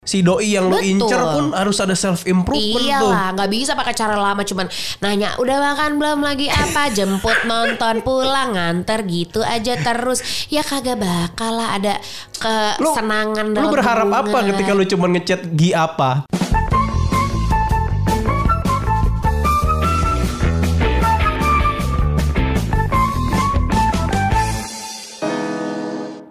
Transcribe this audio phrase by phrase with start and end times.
[0.00, 0.96] si doi yang lo Betul.
[0.96, 2.88] incer pun harus ada self improvement tuh.
[2.88, 4.64] Iyalah, nggak bisa pakai cara lama cuman
[5.04, 10.48] nanya udah makan belum lagi apa, jemput nonton pulang nganter gitu aja terus.
[10.48, 11.94] Ya kagak bakal lah ada
[12.32, 14.48] kesenangan Lu dalam berharap apa hubungan.
[14.56, 16.24] ketika lu cuma ngechat Gi apa?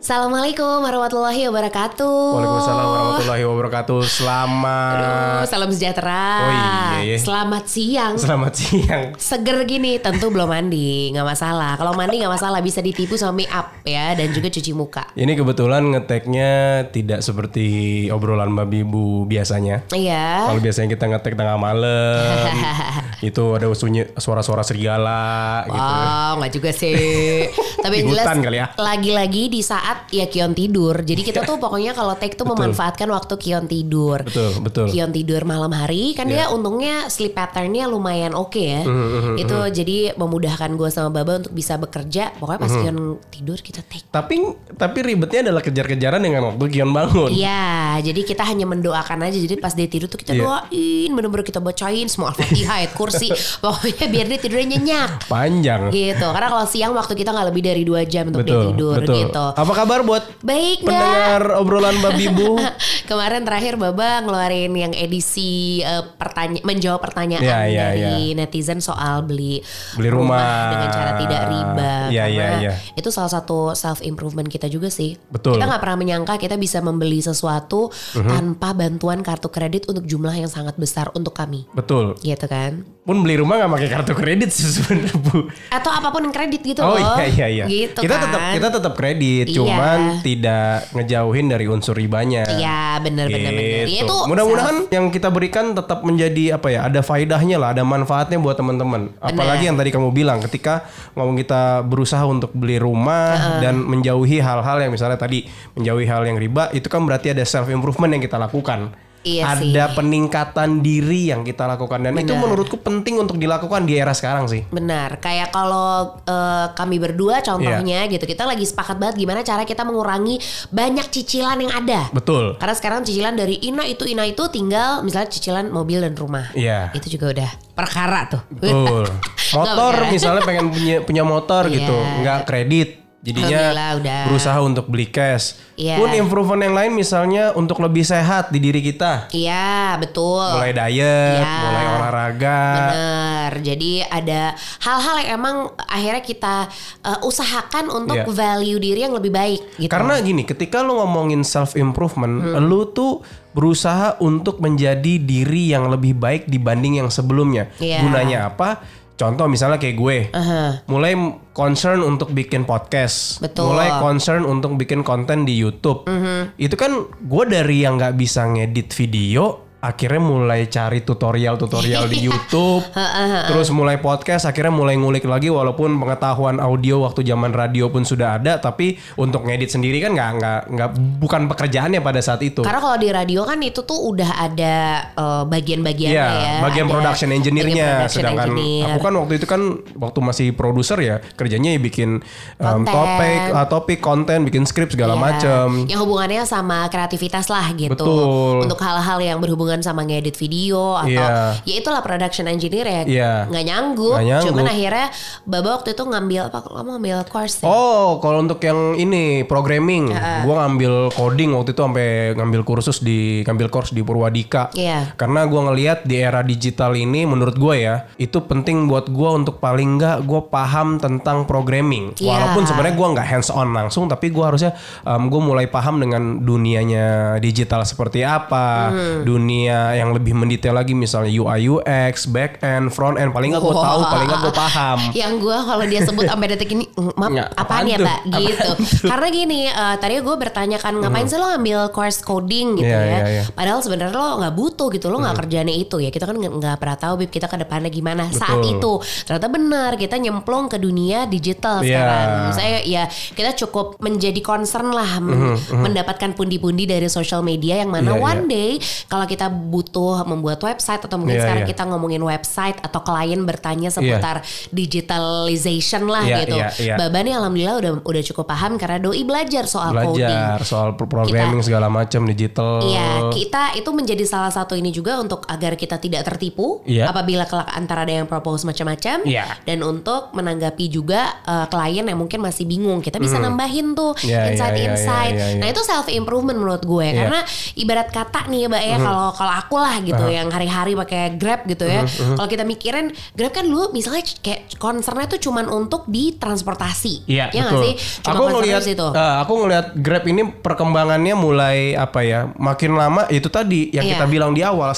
[0.09, 2.17] Assalamualaikum warahmatullahi wabarakatuh.
[2.33, 4.01] Waalaikumsalam warahmatullahi wabarakatuh.
[4.09, 6.25] Selamat Aduh, salam sejahtera.
[6.33, 7.17] Oh iya, iya.
[7.21, 8.17] Selamat siang.
[8.17, 9.13] Selamat siang.
[9.21, 13.53] Seger gini tentu belum mandi nggak masalah kalau mandi nggak masalah bisa ditipu sama make
[13.53, 16.49] up ya dan juga cuci muka Ini kebetulan ngeteknya
[16.89, 17.67] tidak seperti
[18.09, 19.85] obrolan babi bu biasanya.
[19.93, 22.49] iya Kalau biasanya kita ngetek tengah malam,
[23.29, 25.77] itu ada sunyi suara-suara serigala gitu.
[25.77, 27.45] Wow, nggak juga sih.
[27.85, 28.73] Tapi jelas kali ya.
[28.73, 30.95] lagi-lagi di saat ya Kion tidur.
[30.97, 34.21] Jadi kita tuh pokoknya kalau take tuh memanfaatkan waktu Kion tidur.
[34.21, 34.85] Betul, betul.
[34.87, 36.45] Kion tidur malam hari kan Iya.
[36.45, 38.81] dia untungnya sleep patternnya lumayan oke ya.
[38.81, 42.31] Mm-hmm, Itu jadi memudahkan gue sama Baba untuk bisa bekerja.
[42.35, 42.83] Pokoknya pas Mm-hmm.
[42.85, 42.97] Kion
[43.29, 44.05] tidur kita take.
[44.07, 44.35] Tapi
[44.73, 47.29] tapi ribetnya adalah kejar-kejaran dengan waktu Kion bangun.
[47.29, 47.65] Iya,
[48.01, 49.35] jadi kita hanya mendoakan aja.
[49.35, 50.41] Jadi pas dia tidur tuh kita Iya.
[50.41, 53.27] doain, bener-bener kita bacain semua al-fatihah, kursi.
[53.63, 55.11] Pokoknya biar dia tidurnya nyenyak.
[55.25, 55.89] Panjang.
[55.89, 58.95] gitu karena kalau siang waktu kita nggak lebih dari dua jam untuk dia Betul, tidur
[58.99, 59.15] betul.
[59.17, 62.61] gitu Apa kabar buat baik pendengar obrolan babi bu?
[63.09, 69.21] kemarin terakhir Baba ngeluarin yang edisi eh, pertanya menjawab pertanyaan Iya, iya, dari netizen soal
[69.21, 70.69] beli Beli rumah.
[70.69, 72.73] dengan cara tidak riba karena iya, iya.
[72.93, 75.57] itu salah satu self improvement kita juga sih Betul.
[75.57, 78.29] kita nggak pernah menyangka kita bisa membeli sesuatu Mhm.
[78.29, 82.13] tanpa bantuan kartu kredit untuk jumlah yang sangat besar untuk kami Betul.
[82.19, 85.49] gitu kan Pun beli rumah nggak pakai kartu kredit sih sebenarnya bu.
[85.67, 87.65] atau apa pun yang kredit gitu Oh loh iya iya iya.
[87.65, 89.57] gitu kita kan tetap kita tetap kredit, Iya.
[89.79, 92.43] Cuman tidak ngejauhin dari unsur ribanya.
[92.51, 93.85] Iya bener bener bener.
[93.87, 94.05] Ya, Gitu.
[94.05, 96.85] itu Mudah-mudahan yang kita berikan tetap menjadi apa ya?
[96.85, 99.15] Ada faedahnya lah, ada manfaatnya buat teman-teman.
[99.23, 100.83] Apalagi yang tadi kamu bilang ketika
[101.15, 105.47] ngomong kita berusaha untuk beli rumah dan menjauhi hal-hal yang misalnya tadi
[105.79, 108.91] menjauhi hal yang riba, itu kan berarti ada self improvement yang kita lakukan.
[109.19, 109.75] Iya sih.
[109.75, 114.47] ada peningkatan diri yang kita lakukan dan itu menurutku penting untuk dilakukan di era sekarang
[114.47, 114.63] sih.
[114.67, 118.11] Benar, kayak kalau eh, kami berdua contohnya Iya.
[118.11, 122.07] gitu, kita lagi sepakat banget gimana cara kita mengurangi banyak cicilan yang ada.
[122.09, 122.55] Betul.
[122.55, 126.47] Karena sekarang cicilan dari ina itu ina itu tinggal misalnya cicilan mobil dan rumah.
[126.55, 126.95] Iya.
[126.95, 128.41] Itu juga udah perkara tuh.
[128.47, 129.03] Betul.
[129.59, 132.15] Motor misalnya pengen punya punya motor gitu, Iya.
[132.21, 132.89] nggak kredit.
[133.19, 134.31] Jadinya udah.
[134.31, 135.59] berusaha untuk beli cash.
[135.75, 135.99] Iya.
[135.99, 139.27] Pun improvement yang lain misalnya untuk lebih sehat di diri kita.
[139.29, 140.39] Iya, betul.
[140.39, 141.55] Mulai diet, Iya.
[141.61, 142.59] mulai olahraga.
[142.79, 143.51] Bener.
[143.59, 146.55] Jadi ada hal-hal yang emang akhirnya kita
[147.01, 148.27] eh, usahakan untuk Iya.
[148.27, 149.91] value diri yang lebih baik gitu.
[149.91, 152.63] Karena gini, ketika lu ngomongin self improvement, Hmm.
[152.63, 153.19] lu tuh
[153.49, 157.67] berusaha untuk menjadi diri yang lebih baik dibanding yang sebelumnya.
[157.79, 157.99] Iya.
[157.99, 158.79] Gunanya apa?
[159.19, 160.87] Contoh misalnya kayak gue, Aha.
[160.87, 161.11] mulai
[161.51, 163.75] concern untuk bikin podcast, Betul.
[163.75, 166.07] Mulai concern untuk bikin konten di YouTube.
[166.55, 172.83] Itu kan gue dari yang nggak bisa ngedit video, akhirnya mulai cari tutorial-tutorial di YouTube,
[173.49, 178.35] terus mulai podcast, akhirnya mulai ngulik lagi walaupun pengetahuan audio waktu zaman radio pun sudah
[178.35, 182.59] ada, tapi untuk ngedit sendiri kan nggak nggak nggak bukan pekerjaannya pada saat itu.
[182.59, 184.75] Karena kalau di radio kan itu tuh udah ada
[185.09, 186.55] eh, bagian-bagiannya Iya, ya.
[186.59, 187.87] bagian Ada production engineer-nya.
[188.01, 188.85] production Sedangkan engineer.
[188.89, 189.61] aku kan waktu itu kan
[189.95, 192.09] waktu masih produser ya kerjanya ya bikin
[192.57, 195.21] um, topik, uh, topik, konten, bikin skrip segala Iya.
[195.21, 195.67] macem.
[195.87, 197.93] Yang hubungannya sama kreativitas lah gitu.
[197.93, 198.65] Betul.
[198.65, 201.53] Untuk hal-hal yang berhubungan sama ngedit video atau Iya.
[201.61, 203.01] ya itulah production engineer ya.
[203.05, 203.31] Iya.
[203.45, 204.13] Nggak nyanggup.
[204.17, 204.49] Nggak nyanggup.
[204.49, 205.07] Cuman akhirnya
[205.45, 206.57] Baba waktu itu ngambil apa?
[206.65, 207.65] Kamu ngambil course ya?
[207.65, 210.09] Oh, kalau untuk yang ini programming,
[210.43, 214.73] gua ngambil coding waktu itu sampai ngambil kursus di ngambil course di Purwadika.
[214.73, 215.13] Iya.
[215.13, 219.59] Karena gua ngelihat di era digital ini menurut gua ya, itu penting buat gua untuk
[219.59, 222.15] paling nggak gua paham tentang programming.
[222.15, 222.31] Iya.
[222.31, 224.71] Walaupun sebenarnya gua nggak hands on langsung, tapi gua harusnya
[225.03, 227.05] um, gua mulai paham dengan dunianya
[227.39, 229.21] digital seperti apa, Hmm.
[229.21, 233.73] dunia yang lebih mendetail lagi misalnya UI UX, back end, front end, paling nggak gua
[233.73, 233.83] Wah.
[233.83, 234.99] tahu, paling nggak gua paham.
[235.19, 238.19] Yang gue kalau dia sebut sampai detik ini, "Mm, maaf, Nggak, apaan apaan ya mbak?
[238.39, 238.69] Gitu.
[239.11, 242.99] Karena gini, eh, tadi gue bertanya kan ngapain sih lo ngambil course coding gitu Iya,
[242.99, 243.05] ya?
[243.05, 243.43] iya, iya.
[243.49, 246.09] Padahal sebenarnya lo nggak butuh gitu, lo nggak kerjanya itu ya.
[246.09, 248.71] Kita kan nggak pernah tahu bib kita ke depannya gimana saat Betul.
[248.77, 248.93] itu.
[249.25, 251.97] Ternyata benar kita nyemplung ke dunia digital Iya.
[251.97, 252.29] sekarang.
[252.53, 258.11] Saya ya kita cukup menjadi concern lah men- mendapatkan pundi-pundi dari social media yang mana
[258.11, 258.71] Iya, one day
[259.05, 261.71] kalau kita butuh membuat website atau mungkin Iya, sekarang iya.
[261.71, 266.55] kita ngomongin website atau klien bertanya seputar digitalization lah Iya, gitu.
[266.55, 266.95] iya, iya.
[266.95, 270.25] Baba nih alhamdulillah udah udah cukup paham karena doi belajar soal coding.
[270.25, 272.83] Belajar soal pro- programming segala macam digital.
[272.83, 277.09] Iya, kita itu menjadi salah satu ini juga untuk agar kita tidak tertipu Iya.
[277.09, 279.59] apabila kelak antara ada yang propose macam-macam Iya.
[279.63, 284.13] dan untuk menanggapi juga uh, klien yang mungkin masih bingung, kita bisa nambahin tuh.
[284.19, 285.33] Iya, iya, insight-insight.
[285.33, 285.59] iya, iya, iya.
[285.59, 287.15] Nah, itu self improvement menurut gue Iya.
[287.19, 287.39] karena
[287.75, 291.63] ibarat kata nih ya, Mbak ya kalau kalau aku lah gitu yang hari-hari pakai Grab
[291.63, 292.03] gitu ya.
[292.03, 297.23] Hmm, Kalau kita mikirin Grab kan dulu misalnya kayak concernnya tuh cuman untuk di transportasi.
[297.23, 297.81] Iya, Ya betul.
[297.87, 297.93] sih?
[298.19, 302.51] Cuma aku ngelihat eh, aku ngelihat Grab ini perkembangannya mulai apa ya?
[302.51, 304.19] Makin lama itu tadi yang Iya.
[304.19, 304.91] kita bilang di awal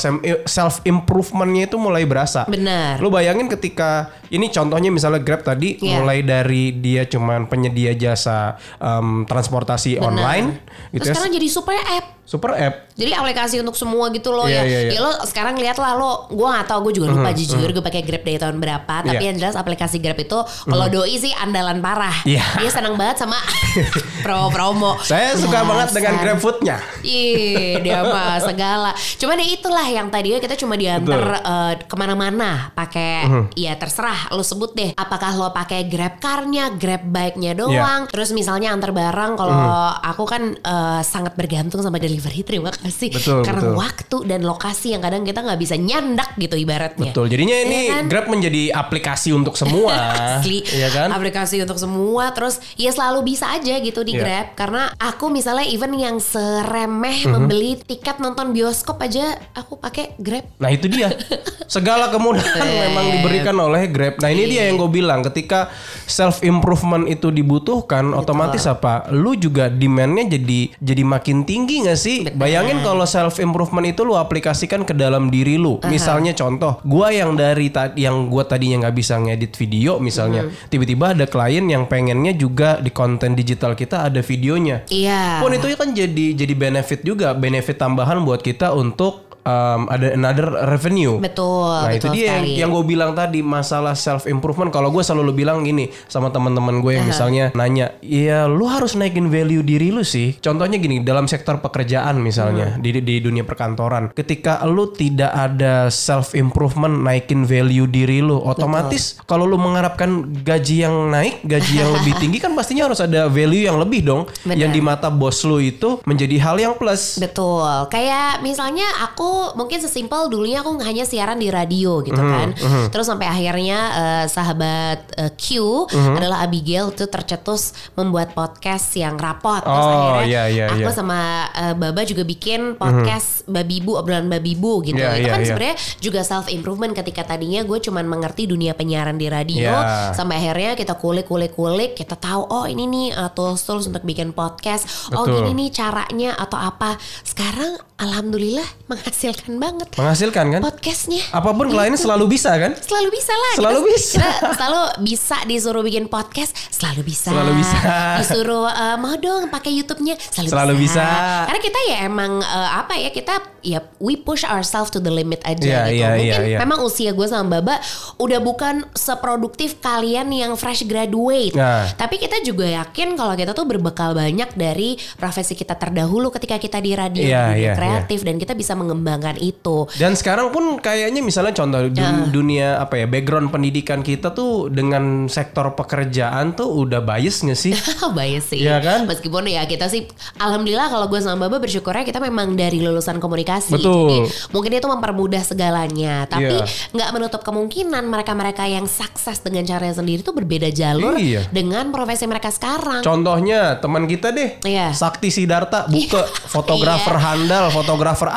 [0.50, 2.50] self improvementnya itu mulai berasa.
[2.50, 2.98] Benar.
[2.98, 6.02] Lu bayangin ketika ini contohnya misalnya Grab tadi Iya.
[6.02, 10.08] mulai dari dia cuman penyedia jasa em, transportasi Benar.
[10.10, 10.48] online
[10.90, 11.14] gitu Terus ya.
[11.14, 12.21] sekarang jadi super app.
[12.32, 12.96] Super app.
[12.96, 14.64] Jadi aplikasi untuk semua gitu loh Iya, ya.
[14.64, 14.92] iya, iya.
[14.96, 18.00] Ya lo sekarang lihat lah lo, gue nggak tahu gue juga lupa jujur gue pakai
[18.02, 18.96] Grab dari tahun berapa.
[19.04, 19.28] Tapi Iya.
[19.28, 22.24] yang jelas aplikasi Grab itu kalau doi sih andalan parah.
[22.24, 22.40] Iya.
[22.56, 23.36] Dia senang banget sama
[24.24, 24.96] promo-promo.
[25.02, 26.14] Saya suka banget dengan.
[26.22, 26.78] Grab Food-nya.
[27.02, 28.90] Ih, dia mah segala.
[29.18, 33.44] Cuman ya itulah yang tadinya kita cuma diantar eh, ke mana-mana pakai Mhm.
[33.56, 34.96] ya terserah lo sebut deh.
[34.96, 37.60] Apakah lo pakai Grab Car-nya, Grab Bike-nya Iya.
[37.60, 38.02] doang.
[38.08, 40.08] Terus misalnya antar barang kalau Mhm.
[40.08, 42.21] aku kan eh, sangat bergantung sama delivery.
[42.22, 43.10] Terima kasih.
[43.10, 43.76] Betul, Karena betul.
[43.76, 47.10] waktu dan lokasi yang kadang kita nggak bisa nyandak gitu ibaratnya.
[47.10, 47.26] Betul.
[47.28, 48.04] Jadinya ini Iya kan?
[48.06, 49.96] Grab menjadi aplikasi untuk semua.
[50.38, 51.10] Asli Iya kan?
[51.10, 54.22] aplikasi untuk semua terus ya selalu bisa aja gitu di Iya.
[54.22, 57.32] Grab karena aku misalnya even yang seremeh Mhm.
[57.32, 61.10] membeli tiket nonton bioskop aja aku pakai Grab Nah itu dia
[61.68, 64.20] segala kemudahan memang diberikan oleh Grab.
[64.20, 65.72] Nah ini dia yang gue bilang ketika
[66.04, 69.08] self improvement itu dibutuhkan, otomatis apa?
[69.10, 72.26] Lu juga demandnya jadi jadi makin tinggi gak sih?
[72.34, 75.78] Bayangin kalau self improvement itu lu aplikasikan ke dalam diri lu.
[75.86, 81.14] Misalnya contoh, gua yang dari ta- yang gua tadinya nggak bisa ngedit video, misalnya tiba-tiba
[81.14, 84.82] ada klien yang pengennya juga di konten digital kita ada videonya.
[84.90, 90.14] iya Pun itu kan jadi jadi benefit juga, benefit tambahan buat kita untuk um, ada
[90.14, 91.18] another revenue.
[91.18, 92.60] betul Nah itu betul dia yang, sekali.
[92.60, 94.70] yang gue bilang tadi masalah self improvement.
[94.70, 99.28] Kalau gue selalu bilang gini sama teman-teman gue yang misalnya nanya, ya lu harus naikin
[99.28, 100.38] value diri lu sih.
[100.40, 102.84] Contohnya gini dalam sektor pekerjaan misalnya Hmm.
[102.84, 109.18] di di dunia perkantoran, ketika lu tidak ada self improvement naikin value diri lu, otomatis
[109.24, 110.10] kalau lu mengharapkan
[110.44, 114.22] gaji yang naik, gaji yang lebih tinggi kan pastinya harus ada value yang lebih dong.
[114.44, 114.58] Benar.
[114.58, 117.18] Yang di mata bos lu itu menjadi hal yang plus.
[117.18, 117.88] Betul.
[117.90, 122.48] Kayak misalnya aku mungkin sesimpel dulunya aku hanya siaran di radio gitu Mhm, kan.
[122.88, 125.48] Terus sampai akhirnya eh, sahabat eh, Q
[125.88, 126.14] Mhm.
[126.16, 127.62] adalah Abigail tuh tercetus
[127.94, 129.60] membuat podcast yang rapot.
[129.60, 130.94] Terus Oh, akhirnya iya, iya, aku iya.
[130.94, 131.20] sama
[131.52, 134.98] eh, Baba juga bikin podcast Babi Bu obrolan Babi Bu gitu.
[134.98, 135.48] Iya, Itu iya, kan iya.
[135.48, 140.12] sebenarnya juga self improvement ketika tadinya gue cuman mengerti dunia penyiaran di radio Iya.
[140.14, 144.86] sampai akhirnya kita kulik-kulik-kulik kita tahu oh ini nih uh, tools-tools untuk bikin podcast.
[145.12, 145.46] Oh Betul.
[145.46, 146.96] gini nih caranya atau apa.
[147.22, 150.62] Sekarang alhamdulillah menghasilkan banget Menghasilkan kan?
[150.66, 151.22] podcastnya.
[151.30, 152.74] Apa pun kliennya selalu bisa kan?
[152.74, 153.54] Selalu bisa lah.
[153.54, 154.18] Selalu kita, bisa.
[154.26, 157.30] Kita selalu bisa disuruh bikin podcast, selalu bisa.
[157.30, 157.78] Selalu bisa.
[158.26, 161.06] Disuruh eh, mau dong pakai YouTube-nya, selalu, Selalu bisa.
[161.46, 165.38] Karena kita ya emang eh, apa ya kita ya we push ourselves to the limit
[165.46, 165.94] aja Iya, gitu.
[165.94, 166.58] iya, Mungkin iya, iya.
[166.58, 167.78] memang usia gue sama Baba
[168.18, 171.54] udah bukan seproduktif kalian yang fresh graduate.
[171.54, 171.86] Nah.
[171.94, 176.82] Tapi kita juga yakin kalau kita tuh berbekal banyak dari profesi kita terdahulu ketika kita
[176.82, 179.90] di radio Iya, dunia iya, kreatif dan kita bisa mengembangkan itu.
[179.96, 185.28] Dan sekarang pun kayaknya misalnya contoh dun- dunia apa ya background pendidikan kita tuh dengan
[185.28, 187.74] sektor pekerjaan tuh udah bias nggak sih?
[188.12, 188.62] Bias sih.
[188.62, 189.00] Iya kan?
[189.04, 190.06] Meskipun ya kita sih
[190.38, 193.74] alhamdulillah kalau gue sama Baba bersyukurnya kita memang dari lulusan komunikasi.
[193.74, 193.90] Betul.
[194.06, 194.20] Jadi
[194.52, 196.28] mungkin itu mempermudah segalanya.
[196.28, 196.66] Tapi Iya.
[196.92, 201.48] nggak menutup kemungkinan mereka-mereka yang sukses dengan caranya sendiri itu berbeda jalur Iya.
[201.50, 203.02] dengan profesi mereka sekarang.
[203.02, 204.92] Contohnya teman kita deh, Iya.
[204.92, 208.30] Sakti Sidarta, buka fotografer handal, fotografer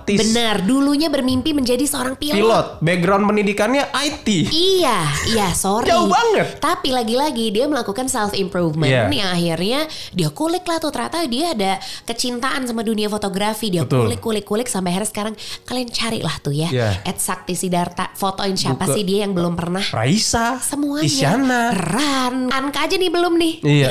[0.00, 2.34] artis-artis, Benar, dulunya bermimpi menjadi seorang pilot.
[2.34, 4.28] pilot, background pendidikannya IT.
[4.48, 5.86] Iya, iya sorry.
[5.86, 6.56] Jauh banget.
[6.58, 9.06] Tapi lagi-lagi dia melakukan self improvement Iya.
[9.06, 9.80] yang akhirnya
[10.10, 11.72] dia kulik lah tuh ternyata dia ada
[12.04, 13.70] kecintaan sama dunia fotografi.
[13.70, 14.08] Dia Betul.
[14.08, 16.68] kulik kulik kulik sampai akhirnya sekarang kalian carilah tuh ya.
[16.68, 16.90] Iya.
[17.04, 18.94] At Sakti Sidarta fotoin siapa Buka.
[18.96, 19.84] sih dia yang belum pernah.
[19.84, 21.06] Raisa, Semuanya.
[21.06, 21.62] Isyana.
[21.72, 22.48] Ran.
[22.50, 23.52] Anka aja nih belum nih.
[23.62, 23.88] Iya.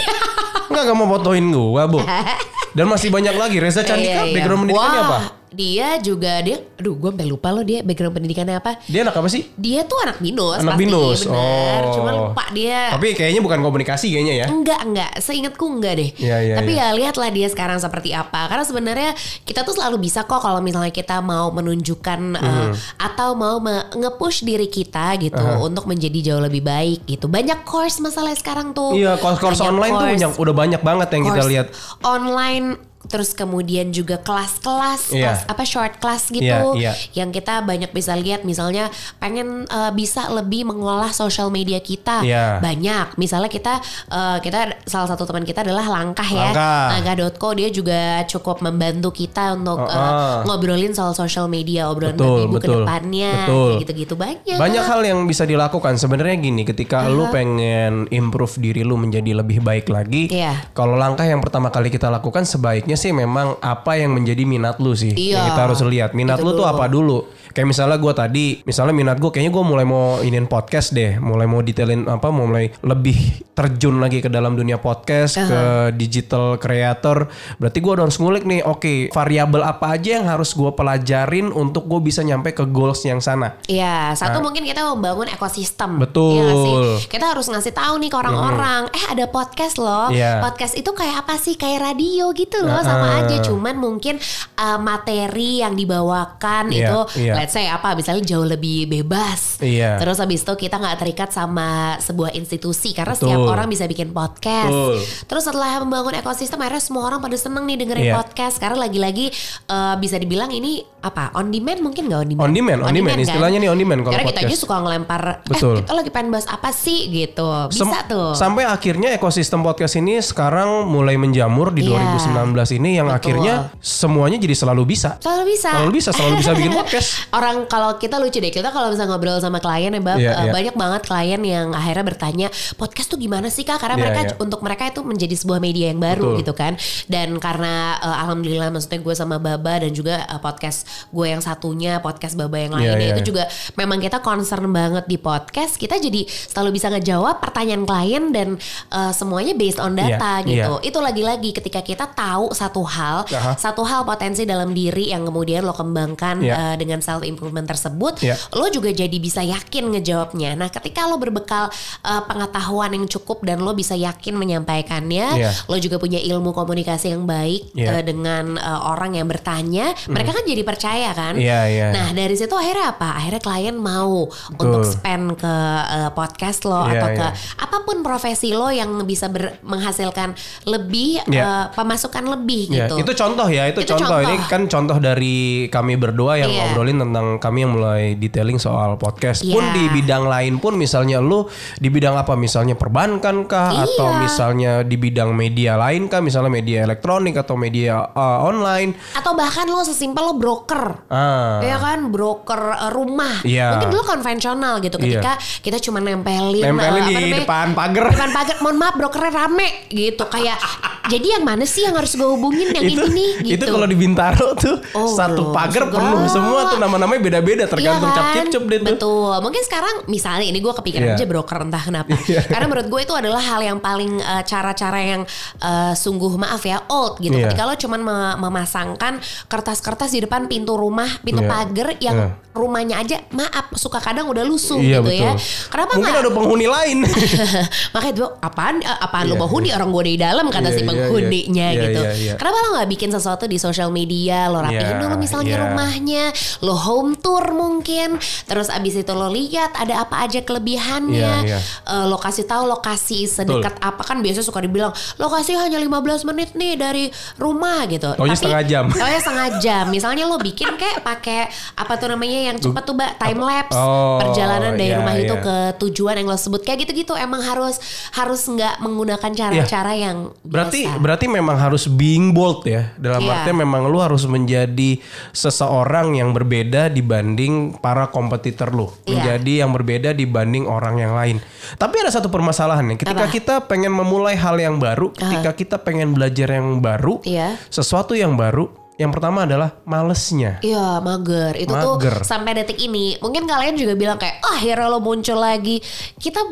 [0.70, 2.00] Enggak gak mau fotoin gua, Bu.
[2.78, 3.58] Dan masih banyak lagi.
[3.58, 4.34] Reza Candika, Iya, iya.
[4.36, 5.20] background pendidikannya Wah, apa?
[5.50, 9.28] Dia juga dia aduh gue sampai lupa loh dia background pendidikannya apa Dia anak apa
[9.28, 9.50] sih?
[9.54, 11.20] dia tuh anak binus Anak pasti binus.
[11.24, 11.92] bener Oh.
[11.92, 14.46] cuman lupa dia Tapi kayaknya bukan komunikasi kayaknya ya.
[14.48, 15.12] Enggak, enggak.
[15.20, 16.10] Seingatku enggak deh.
[16.16, 16.86] Iya, iya, Tapi iya.
[16.86, 18.46] ya lihatlah dia sekarang seperti apa.
[18.46, 22.42] Karena sebenarnya kita tuh selalu bisa kok kalau misalnya kita mau menunjukkan Mhm.
[22.42, 23.58] uh, atau mau
[23.92, 27.26] nge-push diri kita gitu untuk menjadi jauh lebih baik gitu.
[27.26, 28.94] Banyak course masalah sekarang tuh.
[28.94, 31.68] Iya, course-course Banyak online tuh course, banyak, udah banyak banget yang kita course lihat.
[32.02, 32.66] Online
[33.10, 35.22] terus kemudian juga kelas-kelas Iya.
[35.26, 36.94] kelas apa short class gitu Iya, iya.
[37.16, 38.88] yang kita banyak bisa lihat misalnya
[39.18, 42.58] pengen uh, bisa lebih mengolah sosial media kita Iya.
[42.60, 46.86] banyak misalnya kita uh, kita salah satu teman kita adalah langkah ya Langkah.
[46.96, 50.38] langkah.co dia juga cukup membantu kita untuk uh, Uh-uh.
[50.46, 52.74] ngobrolin soal sosial media obrolan Betul, ibu ke betul.
[52.80, 53.72] depannya Betul.
[53.82, 55.96] gitu-gitu banyak Banyak hal yang bisa dilakukan.
[55.96, 60.68] Sebenarnya gini, ketika lu pengen improve diri lu menjadi lebih baik lagi, Iya.
[60.74, 64.92] kalau langkah yang pertama kali kita lakukan sebaiknya sih memang apa yang menjadi minat lu
[64.92, 65.16] sih.
[65.16, 65.40] Iya.
[65.40, 66.74] Yang kita harus lihat minat Itu lu tuh dulu.
[66.76, 67.20] apa dulu.
[67.50, 71.50] Kayak misalnya gue tadi, misalnya minat gue kayaknya gue mulai mau inin podcast deh, mulai
[71.50, 77.28] mau detailin apa, mau mulai lebih terjun lagi ke dalam dunia podcast, ke digital creator.
[77.60, 82.00] Berarti gue harus ngulik nih, oke variabel apa aja yang harus gue pelajarin untuk gue
[82.00, 83.58] bisa nyampe ke goals yang sana.
[83.68, 85.98] Iya, satu mungkin kita membangun ekosistem.
[85.98, 86.08] Nah.
[86.08, 86.38] Betul.
[86.40, 86.76] Iya nggak sih?
[87.10, 90.08] Kita harus ngasih tahu nih ke orang-orang, eh ada podcast loh.
[90.14, 90.40] Iya.
[90.40, 91.58] Podcast itu kayak apa sih?
[91.60, 93.20] Kayak radio gitu loh, sama Heeh.
[93.26, 93.36] aja.
[93.44, 94.22] Cuman mungkin
[94.56, 97.34] uh, materi yang dibawakan Iya, itu, iya.
[97.40, 99.58] Let's say apa, misalnya jauh lebih bebas.
[99.60, 99.96] Iya.
[99.98, 103.32] Terus habis itu kita nggak terikat sama sebuah institusi karena Betul.
[103.32, 104.68] setiap orang bisa bikin podcast.
[104.68, 104.96] Betul.
[105.26, 108.16] Terus setelah membangun ekosistem, akhirnya semua orang pada seneng nih dengerin Iya.
[108.18, 108.56] podcast.
[108.58, 109.32] Karena lagi-lagi
[109.66, 111.32] uh, bisa dibilang ini apa?
[111.34, 112.44] On demand mungkin nggak on demand?
[112.44, 113.16] On demand, on demand.
[113.16, 113.24] kan?
[113.24, 114.62] Istilahnya nih on demand kalau Karena kita aja podcast.
[114.62, 115.72] suka ngelempar, Betul.
[115.72, 117.48] eh kita lagi pengen bahas apa sih gitu.
[117.70, 118.30] Bisa Sem- tuh.
[118.34, 121.96] Sampai akhirnya ekosistem podcast ini sekarang mulai menjamur di Iya.
[121.96, 123.20] 2019 ini yang Betul.
[123.20, 125.16] akhirnya semuanya jadi selalu bisa.
[125.20, 125.70] Selalu bisa.
[125.72, 127.10] Selalu bisa, selalu bisa bikin podcast.
[127.30, 130.44] Orang kalau kita lucu deh, kita kalau misalnya ngobrol sama klien ya Bab, Iya, eh,
[130.50, 130.52] iya.
[130.52, 133.78] banyak banget klien yang akhirnya bertanya, podcast tuh gimana sih Kak?
[133.78, 134.36] Karena Iya, mereka iya.
[134.38, 136.40] untuk mereka itu menjadi sebuah media yang baru Betul.
[136.42, 136.74] gitu kan.
[137.06, 142.02] Dan karena eh, alhamdulillah maksudnya gue sama Baba dan juga eh, podcast gue yang satunya,
[142.02, 143.28] podcast Baba yang Iya, lainnya iya, itu iya.
[143.28, 143.44] juga
[143.78, 145.78] memang kita concern banget di podcast.
[145.78, 148.48] Kita jadi selalu bisa ngejawab pertanyaan klien dan
[148.90, 150.74] eh, semuanya based on data Iya, gitu.
[150.82, 153.54] Itu lagi-lagi ketika kita tahu satu hal, Aha.
[153.54, 156.56] satu hal potensi dalam diri yang kemudian lo kembangkan Iya.
[156.56, 158.36] eh, dengan self improvement tersebut, Iya.
[158.54, 160.54] lo juga jadi bisa yakin ngejawabnya.
[160.54, 161.68] Nah, ketika lo berbekal
[162.02, 165.52] eh, pengetahuan yang cukup dan lo bisa yakin menyampaikannya, Iya.
[165.66, 167.90] lo juga punya ilmu komunikasi yang baik Iya.
[167.90, 167.96] Hmm.
[167.96, 171.34] eh, dengan eh, orang yang bertanya, mereka kan jadi percaya kan.
[171.36, 171.88] Iya, iya.
[171.90, 173.18] Nah, dari situ akhirnya apa?
[173.18, 175.56] Akhirnya klien mau untuk spend ke
[175.90, 177.58] eh, podcast lo Iya, atau ke iya.
[177.60, 180.34] apa pun profesi lo yang bisa ber- menghasilkan
[180.66, 181.42] lebih Iya.
[181.42, 182.96] eh, pemasukan lebih Ya, gitu.
[183.02, 184.20] itu contoh ya, itu, Itu contoh.
[184.20, 184.50] Ini contoh.
[184.50, 186.60] kan contoh dari kami berdua yang Iya.
[186.68, 189.42] ngobrolin tentang kami yang mulai detailing soal podcast.
[189.42, 189.74] Pun Iya.
[189.74, 192.34] di bidang lain pun misalnya lu di bidang apa?
[192.34, 193.86] Misalnya perbankan kah Iya.
[193.86, 196.20] atau misalnya di bidang media lain kah?
[196.20, 198.94] Misalnya media elektronik atau media uh, online.
[199.12, 201.60] atau bahkan lo sesimpel lo broker Ah.
[201.60, 203.76] Ya kan broker uh, rumah Iya.
[203.76, 208.06] Mungkin dulu konvensional gitu Ketika kita cuma nempelin Nempelin uh, di namanya, depan pagar.
[208.10, 210.58] Depan pagar Mohon maaf brokernya rame gitu Kayak
[211.06, 213.86] Jadi yang mana sih yang harus gue hubungin Yang itu ini nih itu gitu kalau
[213.86, 218.46] di Bintaro tuh Oh, satu pagar penuh semua tuh nama-namanya beda-beda tergantung Iya cap kan?
[218.52, 218.88] cip deh tuh.
[218.92, 219.36] Betul.
[219.40, 221.16] Mungkin sekarang misalnya ini gue kepikiran Iya.
[221.16, 222.12] aja broker entah kenapa.
[222.28, 222.44] Iya.
[222.44, 225.22] Karena menurut gue itu adalah hal yang paling eh, cara-cara yang
[225.58, 227.34] eh, sungguh maaf ya old gitu.
[227.34, 227.48] Iya.
[227.48, 229.14] Ketika lo cuman me- memasangkan
[229.48, 231.50] kertas-kertas di depan pintu rumah, pintu Iya.
[231.50, 232.30] pagar yang Iya.
[232.52, 235.32] rumahnya aja maaf suka kadang udah lusuh Iya gitu ya.
[235.32, 235.70] betul.
[235.70, 236.22] Kenapa Mungkin nggak?
[236.22, 236.98] ada penghuni lain.
[237.94, 240.82] Makanya itu apaan eh, apaan lo Iya, penghuni orang gue di dalam kata Iya, si
[240.82, 241.28] iya, penghuninya
[241.66, 241.70] iya.
[241.72, 242.02] Iya, gitu.
[242.02, 242.34] iya, iya.
[242.36, 245.62] Kenapa lo nggak bikin sesuatu di sosial media lo rapihin Iya, dulu misalnya iya.
[245.64, 246.24] rumahnya,
[246.62, 251.60] lo home tour mungkin, terus abis itu lo lihat ada apa aja kelebihannya, Iya, iya.
[251.86, 256.58] Eh, lo kasih tahu lokasi sedekat apa kan biasa suka dibilang lokasi hanya 15 menit
[256.58, 257.06] nih dari
[257.38, 258.18] rumah gitu.
[258.18, 258.86] Taunya setengah jam.
[258.98, 259.84] Oh ya setengah jam.
[259.90, 264.18] Misalnya lo bikin kayak pakai apa tuh namanya yang cepat tuh mbak time lapse Oh,
[264.18, 265.44] perjalanan dari iya, rumah itu iya.
[265.44, 267.76] ke tujuan yang lo sebut kayak gitu-gitu emang harus
[268.14, 270.98] harus nggak menggunakan cara-cara yang Berarti biasa.
[270.98, 272.96] berarti memang harus being bold ya.
[272.96, 273.44] Dalam Iya.
[273.44, 275.04] artinya memang lu harus menjadi
[275.34, 278.88] seseorang yang berbeda dibanding para kompetitor lu.
[279.04, 279.20] Iya.
[279.20, 281.44] Menjadi yang berbeda dibanding orang yang lain.
[281.76, 283.04] Tapi ada satu permasalahan nih.
[283.04, 283.34] Ketika Apa?
[283.34, 287.60] kita pengen memulai hal yang baru, ketika kita pengen belajar yang baru, Iya.
[287.68, 290.60] sesuatu yang baru, yang pertama adalah malesnya.
[290.60, 292.20] Iya mager itu Mager.
[292.20, 295.80] tuh sampai detik ini mungkin kalian juga bilang kayak ah akhirnya lo muncul lagi
[296.20, 296.44] kita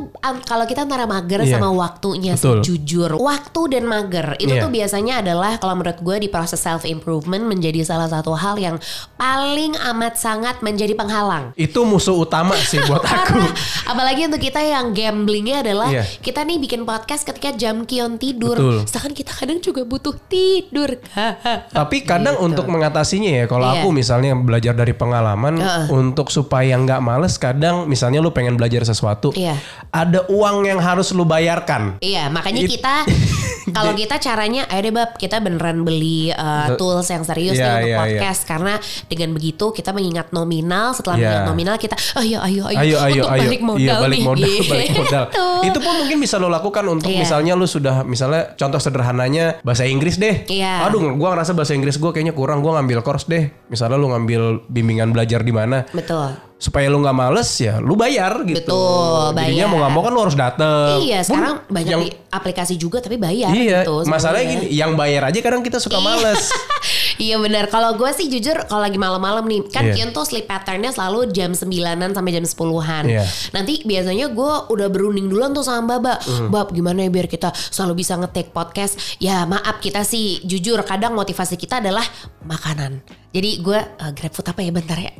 [0.47, 1.59] kalau kita antara mager Iya.
[1.59, 2.63] sama waktunya sih Betul.
[2.63, 4.63] jujur waktu dan mager itu Iya.
[4.63, 8.79] tuh biasanya adalah kalau menurut gue di proses self improvement menjadi salah satu hal yang
[9.13, 13.43] paling amat sangat menjadi penghalang Itu musuh utama sih buat aku.
[13.85, 16.07] Apalagi untuk kita yang gamblingnya adalah Iya.
[16.23, 18.55] kita nih bikin podcast ketika jam kion tidur.
[18.55, 18.87] Betul.
[18.87, 20.95] Sedangkan kita kadang juga butuh tidur.
[21.77, 23.79] Tapi kadang untuk mengatasinya ya, kalau Iya.
[23.79, 25.85] aku misalnya belajar dari pengalaman, Heeh.
[25.89, 29.57] untuk supaya nggak males, kadang misalnya lu pengen belajar sesuatu, Iya.
[29.89, 31.97] ada uang yang harus lu bayarkan.
[31.99, 32.95] Iya, makanya It- kita
[33.75, 37.73] kalau kita caranya ayo deh bab kita beneran beli uh, tools yang serius Iya, nih
[37.75, 38.73] untuk iya, podcast karena
[39.05, 41.23] dengan begitu kita mengingat nominal setelah Iya.
[41.27, 43.41] mengingat nominal kita oh ayo ayo ayo, Ayo ayo untuk ayo.
[43.43, 44.25] balik modal iya, balik nih.
[44.25, 45.23] modal, balik modal.
[45.27, 45.45] Gitu.
[45.67, 47.19] Itu pun mungkin bisa lo lakukan untuk Iya.
[47.21, 50.47] misalnya lu sudah misalnya contoh sederhananya bahasa Inggris deh.
[50.47, 50.87] Iya.
[50.87, 53.47] Aduh, gua ngerasa bahasa Inggris gua kayaknya kurang, gua ngambil course deh.
[53.67, 55.83] Misalnya lu ngambil bimbingan belajar di mana.
[55.89, 56.33] Betul.
[56.57, 58.57] Supaya lu nggak males ya lu bayar gitu.
[58.65, 59.69] Betul, Jadinya bayar.
[59.69, 60.97] mau nggak mau kan lu harus dateng.
[61.05, 64.01] Iya, Pun sekarang banyak yang di aplikasi juga tapi bayar Iya, gitu.
[64.03, 66.49] masalahnya gini, yang bayar aja kadang kita suka males.
[67.17, 67.67] Iya benar.
[67.67, 69.93] Kalau gue sih jujur kalau lagi malam-malam nih, kan Iya.
[69.97, 73.05] Kion tuh sleep patternnya selalu jam 9-an sampai jam 10-an.
[73.09, 73.23] Iya.
[73.53, 76.21] Nanti biasanya gue udah berunding duluan tuh sama Baba.
[76.21, 76.53] Hmm.
[76.53, 79.17] Bab gimana ya biar kita selalu bisa ngetik podcast.
[79.17, 82.05] Ya maaf kita sih jujur kadang motivasi kita adalah
[82.45, 83.01] makanan.
[83.27, 85.11] Jadi gue uh, grab food apa ya bentar ya.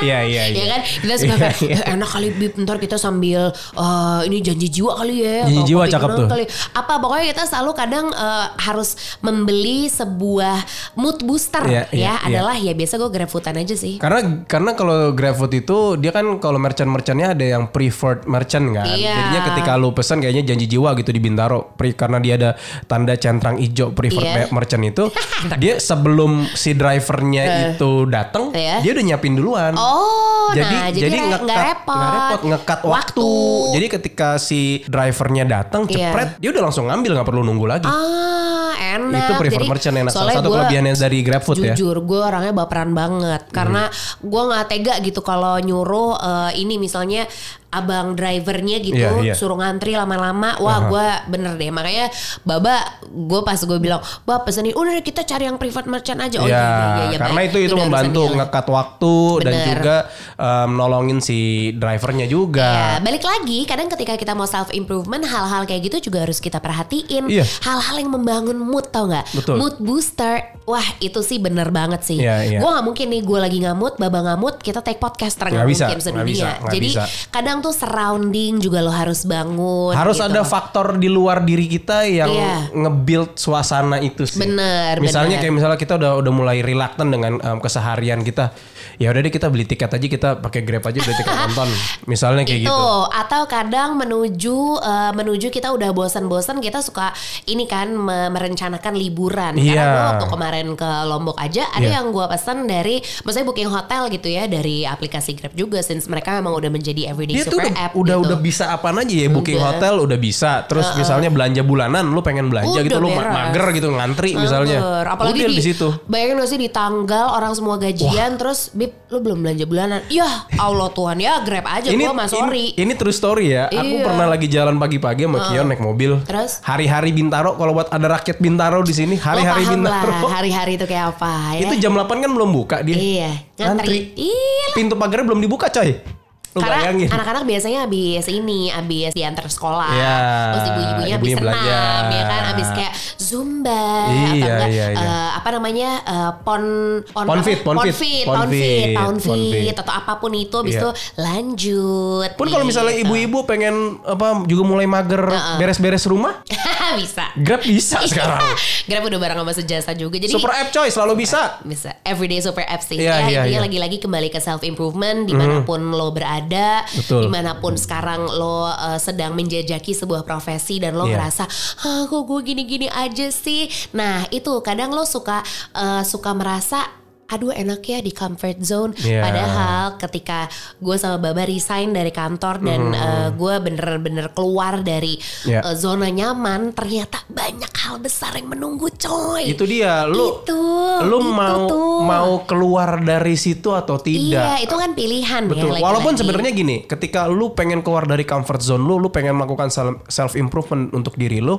[0.00, 0.54] Iya, iya, iya.
[0.54, 1.74] Ya kan kita suka Iya, iya.
[1.74, 5.36] "Eh, enak kali bib bentar kita sambil uh, ini janji jiwa kali ya.
[5.44, 6.28] Janji jiwa cakep tuh.
[6.28, 6.44] kali.
[6.70, 10.60] Apa pokoknya kita selalu kadang uh, harus membeli sebuah
[10.94, 12.14] mood booster Iya, ya iya, iya.
[12.22, 13.96] adalah ya biasa gue grab foodan aja sih.
[13.96, 18.86] Karena karena kalau GrabFood itu dia kan kalau merchant-merchantnya ada yang preferred merchant kan.
[18.86, 19.14] Iya.
[19.14, 21.72] Jadinya ketika lu pesan kayaknya janji jiwa gitu di Bintaro.
[21.74, 22.50] Pre, karena dia ada
[22.86, 24.36] tanda centang hijau preferred Iya.
[24.46, 25.04] me- merchant itu,
[25.62, 27.42] dia sebelum si drivernya
[27.72, 28.82] itu datang, Iya.
[28.82, 29.72] dia udah nyiapin duluan.
[29.78, 31.94] Oh, jadi nah jadi, jadi ngekat nggak repot.
[31.94, 33.30] nggak repot ngekat waktu.
[33.78, 36.10] Jadi ketika si drivernya datang Iya.
[36.10, 37.86] cepret, dia udah langsung ngambil nggak perlu nunggu lagi.
[37.86, 39.22] Ah, enak.
[39.22, 40.12] Itu preferred Jadi, merchant enak.
[40.12, 41.74] Salah satu gua kelebihannya dari GrabFood ya.
[41.78, 43.86] Jujur, gue orangnya baperan banget karena
[44.18, 47.24] gue nggak tega gitu kalau nyuruh eh, ini misalnya
[47.70, 49.34] abang drivernya gitu Iya, iya.
[49.38, 50.58] suruh ngantri lama-lama.
[50.58, 51.70] Wah, gue bener deh.
[51.70, 52.10] Makanya
[52.42, 56.42] Baba, gue pas gue bilang, Bab pesenin, udah kita cari yang private merchant aja.
[56.42, 57.50] Oh ya, iya, iya, iya, iya, karena baik.
[57.54, 59.14] itu itu membantu ngekat waktu
[59.46, 59.66] dan Bener.
[59.70, 59.96] juga
[60.34, 61.38] um, nolongin si
[61.78, 62.98] drivernya juga.
[62.98, 66.58] Ya, balik lagi kadang ketika kita mau self improvement hal-hal kayak gitu juga harus kita
[66.58, 67.30] perhatiin.
[67.30, 67.46] Iya.
[67.62, 69.46] Hal-hal yang membangun mood tau nggak?
[69.46, 70.58] Mood booster.
[70.66, 72.18] Wah itu sih bener banget sih.
[72.18, 72.58] Iya, iya.
[72.58, 76.26] Gue nggak mungkin nih gue lagi ngamut, baba ngamut, kita take Nggak bisa, mungkin sedunia.
[76.26, 77.04] bisa, Jadi bisa.
[77.32, 79.92] kadang tuh surrounding juga lo harus bangun.
[79.92, 80.26] Harus gitu.
[80.26, 82.54] ada faktor di luar diri kita yang Iya.
[82.72, 84.40] nge-build suasana itu sih.
[84.40, 85.42] Bener, Misalnya bener.
[85.46, 88.52] kayak misalnya kita udah udah mulai reluctant dengan um, keseharian kita.
[89.00, 91.68] Ya udah deh kita beli tiket aja kita pakai Grab aja beli tiket nonton.
[92.04, 92.92] Misalnya kayak itu gitu.
[93.10, 99.56] atau kadang menuju eh, menuju kita udah bosan-bosan kita suka ini kan me- merencanakan liburan
[99.56, 99.84] karena Iya.
[99.86, 101.96] gue waktu kemarin ke Lombok aja ada Iya.
[101.96, 106.36] yang gue pesan dari maksudnya booking hotel gitu ya dari aplikasi Grab juga since mereka
[106.36, 108.26] memang udah menjadi everyday Dia tuh super udah app udah, gitu.
[108.28, 109.68] udah bisa apa aja ya booking Udah.
[109.72, 110.68] hotel udah bisa.
[110.68, 113.32] Terus misalnya belanja bulanan lu pengen belanja Udah gitu lu beres.
[113.32, 114.76] mager gitu ngantri misalnya.
[115.08, 115.88] Apalagi Udah di, di situ.
[116.04, 120.00] Bayangin gak sih di tanggal orang semua gajian terus Bib lu belum belanja bulanan.
[120.06, 122.72] Ya Allah Tuhan ya Grab aja ini, gue mah sorry.
[122.72, 123.66] Ini, ini true story ya.
[123.66, 124.04] Aku Iya.
[124.04, 126.20] pernah lagi jalan pagi-pagi sama Kion naik mobil.
[126.22, 126.60] Terus?
[126.60, 130.12] Hari-hari Bintaro kalau buat ada rakyat Bintaro di sini, Lo hari-hari Bintaro.
[130.12, 131.60] lah hari-hari itu kayak apa ya.
[131.64, 132.94] Itu jam 8 kan belum buka dia.
[132.94, 134.14] Iya, ngantri.
[134.14, 134.66] Iya.
[134.72, 136.19] Pintu pagarnya belum dibuka, coy.
[136.50, 137.06] Lu Karena bayangin.
[137.06, 139.86] anak-anak biasanya habis ini, habis diantar sekolah.
[139.88, 140.16] Iya,
[140.50, 144.98] Terus ibu-ibunya habis senam, ya kan, habis kayak zumba Iya, atau enggak iya, iya.
[144.98, 146.62] eh, apa namanya eh, pon
[147.06, 147.94] pon Pon fit, pon fit.
[147.94, 149.76] fit, Pon pon fit, pon fit, fit.
[149.76, 150.80] atau apa pun itu habis Iya.
[150.80, 152.30] itu lanjut.
[152.34, 153.06] Pun kalau misalnya gitu.
[153.06, 155.22] ibu-ibu pengen apa juga mulai mager
[155.54, 156.42] beres-beres rumah,
[156.96, 157.24] bisa.
[157.36, 158.42] Grab bisa sekarang.
[158.86, 160.16] Grab udah bareng sama sejasa juga.
[160.16, 161.58] Jadi Super app coy, selalu bisa.
[161.62, 163.60] bisa everyday super app sih Iya, ya iya, intinya iya.
[163.62, 167.26] lagi-lagi kembali ke self improvement di mana pun lo berada Betul.
[167.26, 171.16] di mana pun sekarang lo uh, sedang menjajaki sebuah profesi dan lo Iya.
[171.16, 171.44] ngerasa
[171.82, 176.86] ah kok gue gini-gini aja sih nah itu kadang lo suka uh, suka merasa
[177.30, 179.22] aduh enak ya di comfort zone Iya.
[179.22, 185.48] padahal ketika gue sama Baba resign dari kantor dan uh, gue bener-bener keluar dari Hmm.
[185.48, 185.60] Iya.
[185.62, 190.58] uh, zona nyaman ternyata banyak hal besar yang menunggu coy Itu dia, lu itu
[191.00, 192.02] lu itu mau tuh.
[192.02, 194.58] mau keluar dari situ atau tidak?
[194.58, 195.48] Iya, itu kan pilihan ya.
[195.48, 195.70] Betul.
[195.70, 195.84] lagi-lagi.
[195.84, 199.70] Walaupun sebenarnya gini, ketika lu pengen keluar dari comfort zone lu, lu pengen melakukan
[200.06, 201.56] self improvement untuk diri lu,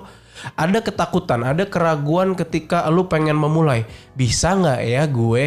[0.54, 3.86] ada ketakutan, ada keraguan ketika lu pengen memulai.
[4.14, 5.46] Bisa nggak ya gue?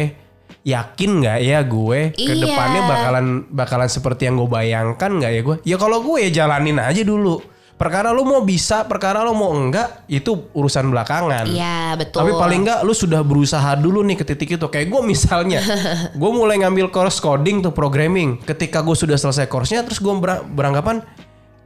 [0.65, 2.41] Yakin nggak ya gue ke Iya.
[2.41, 5.55] depannya bakalan bakalan seperti yang gue bayangkan nggak ya gue?
[5.61, 7.37] Ya kalau gue ya jalanin aja dulu.
[7.75, 11.43] Perkara lu mau bisa, perkara lu mau enggak, itu urusan belakangan.
[11.43, 12.23] Iya betul.
[12.23, 14.65] Tapi paling enggak lu sudah berusaha dulu nih ke titik itu.
[14.71, 15.59] Kayak gue misalnya,
[16.15, 18.39] gue mulai ngambil course coding tuh programming.
[18.41, 20.13] Ketika gue sudah selesai course-nya, terus gue
[20.55, 21.03] beranggapan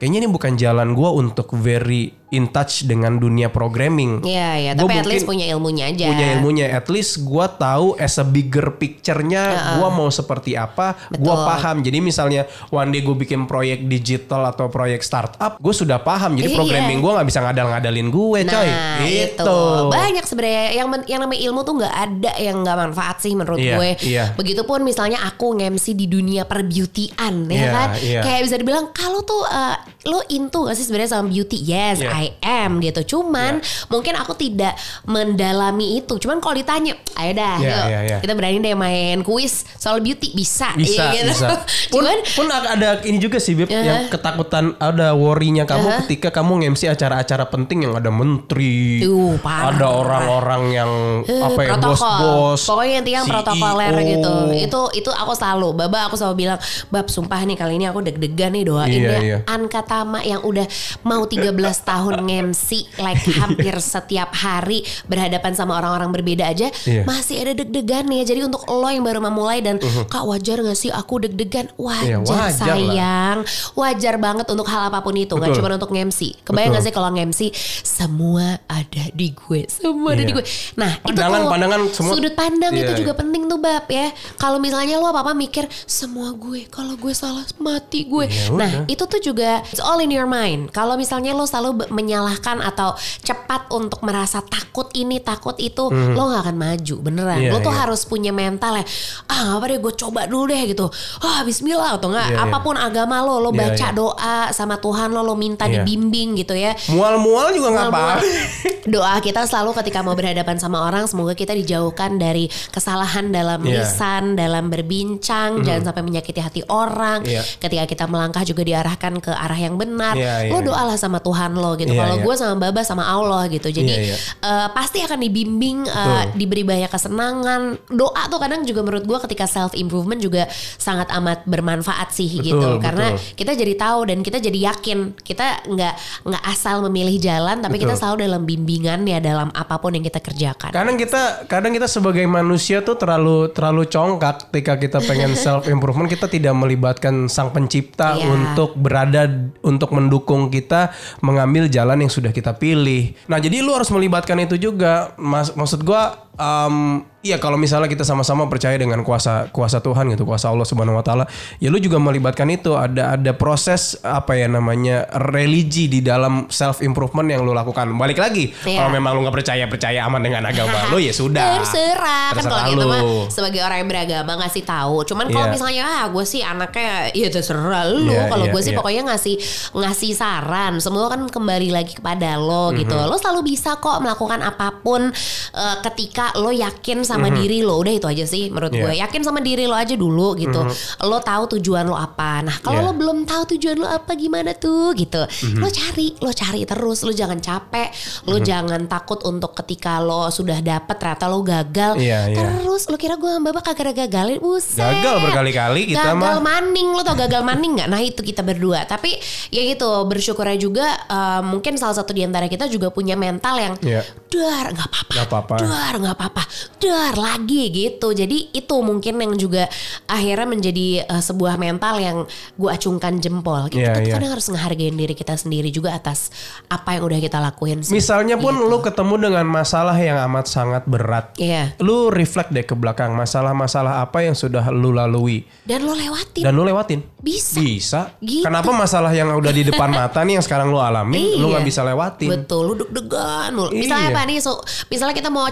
[0.02, 4.22] kayaknya ini bukan jalan gue untuk very in touch dengan dunia programming.
[4.22, 6.06] Iya ya, Gua tapi at least punya ilmunya aja.
[6.06, 9.44] Punya ilmunya, at least gue tahu as a bigger picture-nya
[9.76, 11.26] gue mau seperti apa, Betul.
[11.26, 11.82] paham.
[11.82, 16.38] Jadi misalnya one day gue bikin proyek digital atau proyek startup, gue sudah paham.
[16.38, 16.58] Jadi Iya.
[16.58, 18.70] programming gue nggak bisa ngadal-ngadalin gue, Nah, coy.
[19.02, 19.60] itu Gitu.
[19.90, 23.74] banyak sebenarnya yang yang namanya ilmu tuh nggak ada yang nggak manfaat sih menurut Iya,
[23.74, 23.90] gue.
[24.06, 24.24] iya.
[24.34, 27.90] Begitupun misalnya aku nge-MC di dunia perbeautyan ya Iya, kan.
[27.98, 28.22] iya.
[28.22, 31.60] Kayak bisa dibilang kalau tuh uh, lo into gak sih sebenarnya sama beauty?
[31.60, 32.10] Yes, Iya.
[32.20, 33.16] I am gitu.
[33.16, 36.16] Cuman mungkin aku tidak mendalami itu.
[36.18, 38.18] Cuman kalau ditanya, ayo dah, Iya, yuk iya, iya.
[38.20, 40.74] kita berani deh main kuis soal beauty bisa.
[40.74, 41.32] bisa Iya gitu.
[41.32, 41.48] bisa
[41.94, 46.62] pun Cuman pun ada ini juga sih Beb yang ketakutan ada worrynya kamu ketika kamu
[46.62, 49.72] nge-MC acara-acara penting yang ada menteri Tuh, parah.
[49.72, 53.36] ada orang-orang yang Eh, apa ya bos-bos Pokoknya intinya yang CEO.
[53.36, 54.32] protokoler gitu.
[54.56, 58.52] Itu itu aku selalu, Baba aku selalu bilang, "Bab, sumpah nih kali ini aku deg-degan
[58.52, 59.38] nih doain Iya, ya iya.
[59.46, 60.66] Anka Tama yang udah
[61.02, 62.70] mau 13 tahun nge-MC
[63.06, 67.04] like hampir setiap hari berhadapan sama orang-orang berbeda aja, Iya.
[67.04, 68.26] masih ada deg-degan nih.
[68.26, 71.70] Jadi untuk lo yang baru memulai dan Kak wajar gak sih aku deg-degan?
[71.76, 72.52] Wajar, Iya, wajar lah.
[72.52, 73.38] sayang.
[73.74, 75.62] Wajar banget untuk hal apa pun itu, nggak Betul.
[75.62, 76.20] cuma untuk nge-MC.
[76.42, 76.76] Kebayang Betul.
[76.76, 77.40] gak sih kalau nge-MC
[77.84, 80.28] semua ada di gue, semua ada Iya.
[80.28, 80.46] di gue.
[80.76, 83.00] Nah, itu Pandangan- tuh pandangan semua- sudut pandang Iya, itu iya.
[83.00, 84.08] juga penting tuh bab ya.
[84.36, 88.26] Kalau misalnya lo apa apa mikir semua gue, kalau gue salah mati gue.
[88.26, 88.88] Ya nah udah.
[88.88, 90.70] itu tuh juga it's all in your mind.
[90.70, 96.42] Kalau misalnya lo selalu menyalahkan atau cepat untuk merasa takut ini takut itu, lo nggak
[96.48, 97.38] akan maju beneran.
[97.40, 97.46] Hmm.
[97.46, 97.80] Iya, lo tuh iya.
[97.84, 98.86] harus punya mental ya.
[99.28, 100.88] Ah apa deh gue coba dulu deh gitu.
[101.20, 102.46] Ah Bismillah atau enggak Iya, iya.
[102.48, 103.96] apa pun agama lo, lo Iya, baca iya.
[103.96, 105.84] doa sama Tuhan lo, lo minta Iya.
[105.84, 106.72] dibimbing gitu ya.
[106.90, 108.06] mual-mual juga nggak apa.
[108.94, 113.84] Doa kita selalu ketika mau berhadapan sama orang semoga kita dijauhkan dari kesalahan dalam Iya.
[113.84, 117.22] lisan, dalam berbincang, jangan sampai menyakiti hati orang.
[117.28, 117.44] Iya.
[117.60, 120.16] Ketika kita melangkah juga diarahkan ke arah yang benar.
[120.16, 120.68] Iya, iya, lo iya.
[120.72, 121.89] doalah sama Tuhan lo gitu.
[121.90, 122.24] Iya, Kalau iya.
[122.24, 123.68] gue sama Baba sama Allah gitu.
[123.68, 124.18] Jadi Iya, iya.
[124.42, 126.24] eh, pasti akan dibimbing, Betul.
[126.36, 127.62] diberi banyak kesenangan.
[127.90, 132.44] Doa tuh kadang juga menurut gue ketika self improvement juga sangat amat bermanfaat sih Betul,
[132.44, 132.70] gitu.
[132.78, 133.36] Karena betul.
[133.36, 135.94] kita jadi tahu dan kita jadi yakin kita nggak
[136.26, 138.02] nggak asal memilih jalan tapi kita Betul.
[138.04, 140.70] selalu dalam bimbingan ya dalam apa pun yang kita kerjakan.
[140.70, 146.06] kadang kita kadang kita sebagai manusia tuh terlalu terlalu congkak ketika kita pengen self improvement
[146.06, 148.28] kita tidak melibatkan sang pencipta Iya.
[148.28, 149.30] untuk berada
[149.62, 153.16] untuk mendukung kita mengambil jalan yang sudah kita pilih.
[153.28, 155.16] Nah, jadi lu harus melibatkan itu juga.
[155.16, 156.76] Mas, maksud gua em,
[157.20, 161.04] Iya kalau misalnya kita sama-sama percaya dengan kuasa kuasa Tuhan gitu kuasa Allah Subhanahu Wa
[161.04, 161.26] Taala
[161.60, 166.80] ya lu juga melibatkan itu ada ada proses apa ya namanya religi di dalam self
[166.80, 168.80] improvement yang lu lakukan balik lagi Iya.
[168.80, 172.72] kalau memang lu nggak percaya percaya aman dengan agama lu ya sudah Terserah kan kalau
[172.72, 175.04] gitu mah sebagai orang yang beragama ngasih tahu.
[175.04, 175.54] Cuman kalau Iya.
[175.60, 178.16] misalnya ah gue sih anaknya ya terserah lu.
[178.16, 178.80] Iya, kalau iya, gue sih iya.
[178.80, 179.36] pokoknya ngasih
[179.76, 180.80] ngasih saran.
[180.80, 182.96] Semua kan kembali lagi kepada lo gitu.
[182.96, 183.12] Mhm.
[183.12, 185.12] Lo selalu bisa kok melakukan apa pun
[185.52, 187.78] eh, ketika lo yakin sama diri lo.
[187.78, 188.70] Udah itu aja sih menurut.
[188.70, 188.82] Iya.
[188.82, 188.94] gue.
[189.00, 190.62] Yakin sama diri lo aja dulu gitu.
[191.02, 192.42] Lo tahu tujuan lo apa.
[192.42, 192.86] Nah kalau Iya.
[192.86, 195.22] lo belum tahu tujuan lo apa gimana tuh gitu.
[195.24, 195.58] Mhm.
[195.58, 197.02] Lo cari, lo cari terus.
[197.02, 197.90] Lo jangan capek.
[198.26, 198.46] Lo Mhm.
[198.46, 201.96] jangan takut untuk ketika lo sudah dapet ternyata lo gagal.
[201.96, 202.36] Iya, iya.
[202.36, 204.38] Terus lo kira gue Bapak kagak ada gagalin?
[204.40, 204.78] Buset.
[204.78, 206.42] Gagal berkali-kali kita gagal mah.
[206.42, 207.88] maning lo tau gagal maning nggak?
[207.88, 208.84] Nah itu kita berdua.
[208.84, 209.16] Tapi
[209.48, 213.74] ya gitu bersyukurnya juga eh, mungkin salah satu di antara kita juga punya mental yang
[213.80, 214.02] Iya.
[214.30, 215.56] dar Nggak apa-apa.
[215.58, 216.44] dar nggak apa-apa,
[216.78, 218.12] dar lagi gitu.
[218.12, 219.72] Jadi itu mungkin yang juga
[220.06, 222.18] akhirnya menjadi eh, sebuah mental yang
[222.54, 223.68] gue acungkan jempol.
[223.68, 224.14] Kita Iya, tuh iya.
[224.14, 226.28] kadang harus ngehargain diri kita sendiri juga atas
[226.68, 227.80] apa yang udah kita lakuin.
[227.80, 227.96] sih.
[227.96, 228.68] misalnya pun Gitu.
[228.68, 231.80] lu ketemu dengan masalah yang amat sangat berat Iya.
[231.80, 236.44] lu reflect deh ke belakang masalah-masalah apa yang sudah lu lalui Dan lo lewatin.
[236.44, 237.56] dan lu lewatin Bisa.
[237.56, 238.42] bisa Gitu.
[238.42, 241.52] kenapa masalah yang udah di depan mata nih yang sekarang lu alami lu Iya.
[241.54, 243.70] nggak bisa lewatin Betul, lu deg-degan mulu.
[243.72, 244.14] Misalnya Iya.
[244.14, 244.38] apa nih?
[244.40, 244.52] So,
[244.88, 245.46] misalnya kita mau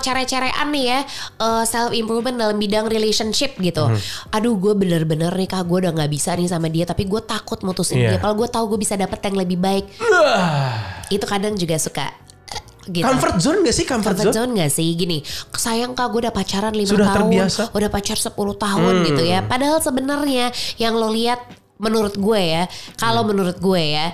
[0.50, 1.00] cere-cerean nih ya,
[1.64, 3.84] self improvement dalam bidang relationship gitu.
[3.84, 4.00] Hmm.
[4.32, 7.60] Aduh, gue bener-bener nih kak, gue udah nggak bisa nih sama dia, tapi gue takut
[7.62, 8.10] mutusin Iya.
[8.10, 8.20] dia.
[8.20, 9.86] Kalau gue tahu gue bisa dapet yang lebih baik,
[11.10, 12.08] itu kadang juga suka
[12.48, 13.04] eh, gitu.
[13.04, 15.20] comfort zone gak sih comfort, Comfort zone zone gak sih gini
[15.54, 17.64] sayang kak gue udah pacaran 5 Sudah tahun terbiasa.
[17.66, 17.76] Hmm.
[17.76, 21.40] udah pacar 10 tahun gitu ya padahal sebenarnya yang lo lihat
[21.78, 22.64] menurut gue ya
[22.96, 23.30] kalau Hmm.
[23.30, 24.12] menurut gue ya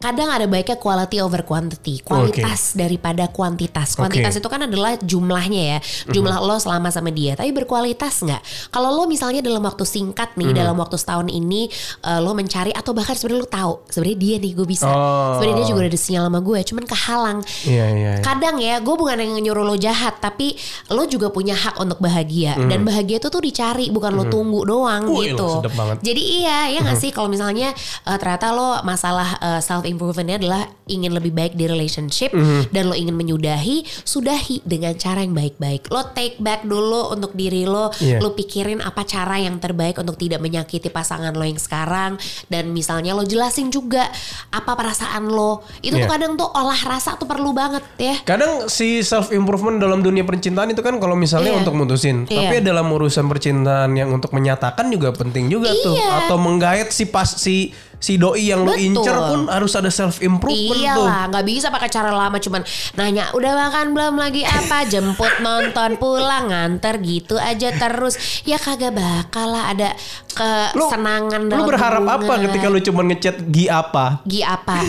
[0.00, 3.92] kadang ada baiknya quality over quantity, kualitas daripada kuantitas.
[3.92, 7.36] Kuantitas itu kan adalah jumlahnya ya, jumlah lo selama sama dia.
[7.36, 8.72] Tapi berkualitas nggak?
[8.72, 11.68] Kalau lo misalnya dalam waktu singkat nih, dalam waktu setahun ini
[12.08, 15.36] uh, lo mencari atau bahkan sebenarnya lo tahu sebenarnya dia nih gue bisa, Oh.
[15.36, 17.38] sebenarnya dia juga ada sinyal sama gue, cuman kehalang.
[17.68, 18.10] Iya iya.
[18.16, 18.24] iya.
[18.24, 20.56] Kadang ya, gue bukan yang nyuruh lo jahat, tapi
[20.88, 22.56] lo juga punya hak untuk bahagia.
[22.56, 25.60] Dan bahagia itu tuh dicari, bukan lo tunggu doang Wih, gitu.
[26.00, 27.76] Jadi iya, ya nggak sih kalau misalnya
[28.08, 32.30] uh, ternyata lo masalah uh, self improvementnya adalah ingin lebih baik di relationship
[32.70, 35.90] dan lo ingin menyudahi, sudahi dengan cara yang baik-baik.
[35.90, 38.22] Lo take back dulu untuk diri lo, Iya.
[38.22, 42.14] lo pikirin apa cara yang terbaik untuk tidak menyakiti pasangan lo yang sekarang
[42.46, 44.06] dan misalnya lo jelasin juga
[44.50, 45.62] apa perasaan lo.
[45.80, 46.12] Itu tuh Iya.
[46.14, 48.16] kadang tuh olah rasa tuh perlu banget ya.
[48.22, 51.60] Kadang si self improvement dalam dunia percintaan itu kan kalau misalnya Iya.
[51.62, 52.50] untuk mutusin, Iya.
[52.50, 55.96] tapi dalam urusan percintaan yang untuk menyatakan juga penting juga tuh.
[55.96, 56.26] Iya.
[56.26, 58.86] Atau menggait si pas si si doi yang lu Betul.
[58.96, 61.04] incer pun harus ada self improvement tuh.
[61.04, 62.64] Iyalah, nggak bisa pakai cara lama cuman
[62.96, 68.16] nanya udah makan belum lagi apa jemput nonton pulang nganter gitu aja terus
[68.48, 69.92] ya kagak bakal lah ada
[70.32, 72.44] kesenangan Lu dalam berharap apa hubungan.
[72.48, 74.24] ketika lu cuma ngechat gi apa?
[74.24, 74.80] Gi apa?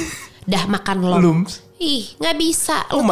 [0.48, 1.18] Dah makan lo.
[1.20, 1.40] Belum.
[1.82, 2.86] Ih, nggak bisa.
[2.94, 3.10] Lu tuh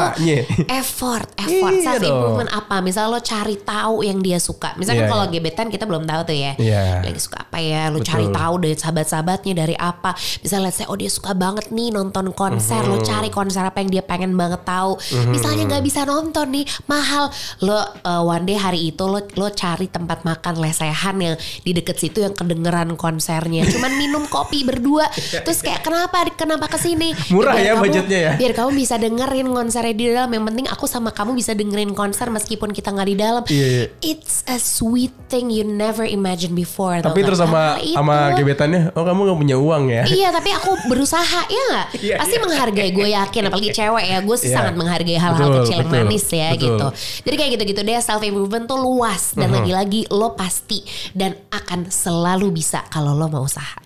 [0.69, 1.73] effort, effort.
[1.73, 2.75] Iya Self improvement apa?
[2.79, 4.71] Misal lo cari tahu yang dia suka.
[4.71, 5.33] Iya, Misalkan kalau iya.
[5.33, 6.53] gebetan kita belum tahu tuh ya.
[6.53, 7.01] Iya.
[7.01, 7.89] Lagi suka apa ya?
[7.89, 8.07] Lo Betul.
[8.07, 10.13] cari tahu dari sahabat-sahabatnya dari apa.
[10.13, 12.85] Bisa let's say oh dia suka banget nih nonton konser.
[12.85, 13.05] Lo Mhm.
[13.05, 15.01] cari konser apa yang dia pengen banget tahu.
[15.27, 17.33] Misalnya nggak bisa nonton nih, mahal.
[17.59, 21.97] Lo uh, one day hari itu lo lo cari tempat makan lesehan yang di deket
[21.97, 23.65] situ yang kedengeran konsernya.
[23.65, 25.09] Cuman minum kopi berdua.
[25.45, 27.17] Terus kayak kenapa kenapa ke sini?
[27.33, 28.33] Murah ya kamu- budgetnya ya?
[28.37, 30.29] Biar kamu bisa dengerin konsernya di dalam.
[30.35, 33.43] Yang penting aku sama kamu bisa dengerin konser meskipun kita nggak di dalam.
[33.47, 33.85] Iya, iya.
[34.03, 36.99] It's a sweet thing you never imagine before.
[36.99, 37.27] Tapi nggak?
[37.31, 40.03] terus sama sama gebetannya, oh kamu gak punya uang ya?
[40.03, 42.43] Iya tapi aku berusaha ya nggak Iya, pasti iya.
[42.43, 44.55] menghargai gue yakin apalagi cewek ya gue sih Iya.
[44.57, 46.63] sangat menghargai hal-hal Betul, kecil yang betul, manis ya betul.
[46.65, 46.87] gitu
[47.29, 50.81] jadi kayak gitu-gitu deh self improvement tuh luas dan lagi-lagi lo pasti
[51.13, 53.77] dan akan selalu bisa kalau lo mau usaha